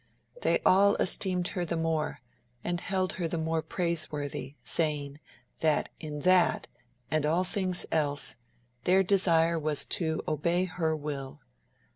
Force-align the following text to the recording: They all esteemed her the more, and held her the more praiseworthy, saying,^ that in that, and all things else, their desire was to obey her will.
They 0.41 0.57
all 0.65 0.95
esteemed 0.95 1.49
her 1.49 1.63
the 1.63 1.77
more, 1.77 2.21
and 2.63 2.81
held 2.81 3.13
her 3.13 3.27
the 3.27 3.37
more 3.37 3.61
praiseworthy, 3.61 4.55
saying,^ 4.63 5.19
that 5.59 5.89
in 5.99 6.21
that, 6.21 6.65
and 7.11 7.23
all 7.23 7.43
things 7.43 7.85
else, 7.91 8.37
their 8.85 9.03
desire 9.03 9.59
was 9.59 9.85
to 9.85 10.23
obey 10.27 10.65
her 10.65 10.95
will. 10.95 11.41